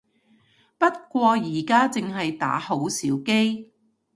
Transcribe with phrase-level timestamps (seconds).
[0.79, 3.71] 不過而家淨係打好少機